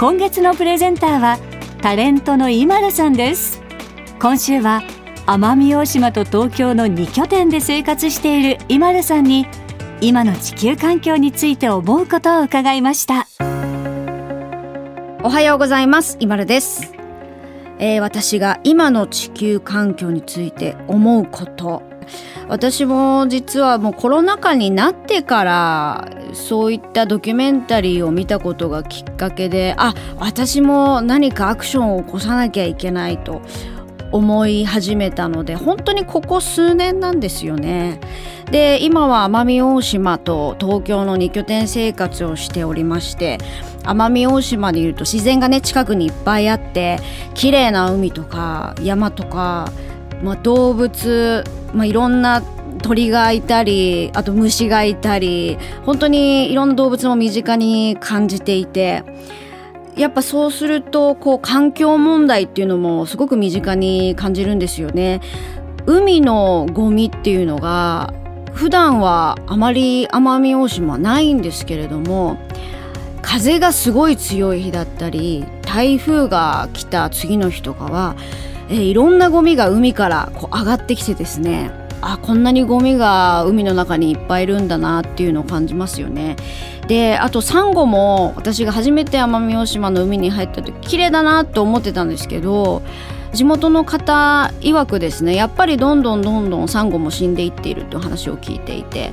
[0.00, 1.38] 今月のプレゼンターは
[1.82, 3.60] タレントの今田さんです。
[4.18, 4.82] 今週は
[5.26, 9.46] 奄美大島と東京の2拠点で生活している今田さんに
[10.00, 13.26] 今の地球環境について思うことを伺いました。
[15.22, 16.16] おはようございます。
[16.18, 16.94] 今田です。
[17.78, 21.89] えー、私が今の地球環境について思うこと。
[22.48, 33.42] 私も実はもうコロナ禍になってからそういったドキュメンタリーを見たことがきっかけであ私も何かアクションを起こさなきゃいけないと
[34.12, 38.00] 思い始めたので本当にここ数年なんですよね。
[38.50, 43.38] で今は奄美大島と東京の2拠点生活をしておりまして
[43.84, 46.98] 奄美大島でいうと自然がね近くにいっぱいあって
[47.34, 49.70] 綺麗な海とか山とか、
[50.22, 52.42] まあ、動物、まあ、いろんな
[52.82, 59.04] 鳥がいたりあと虫がいたり本当にいろんな動物も身近に感じていて
[59.96, 65.20] やっぱそうするとこう環境問題っていうのもすごく身近に感じるんですよね。
[65.86, 68.14] 海のゴミっていうのが
[68.52, 72.38] 普段はあまり奄美大島ないんですけれども
[73.22, 78.16] 風がすごい強い日だったり台風が来た次の日とかは、
[78.70, 86.36] えー、いろんなゴミが海からこう上がってきてですねあこんなにゴミが海の中にいっぱいいるんだなっていうのを感じますよね。
[86.88, 92.82] であとサンゴも私が初めて奄美大島の海に入った時綺麗だなと思ってたんですけど
[93.32, 99.12] 地元の方曰くですねやっぱりどんどんどんどんサンゴも死んでいっているという話を聞いていて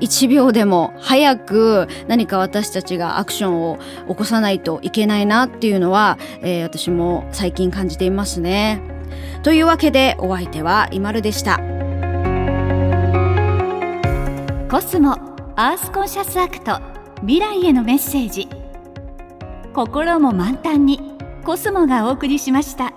[0.00, 3.78] 1秒でも早く何か私たちがアクションを
[4.08, 8.93] 起こさないといけないなっていうのは、えー、私も最近感じていますね。
[9.42, 11.60] というわけでお相手は今るでした。
[14.70, 15.12] コスモ
[15.56, 16.80] アースコンシャスアクト
[17.20, 18.48] 未来へのメッセージ
[19.72, 21.00] 心も満タンに
[21.44, 22.92] コスモがお送りしました。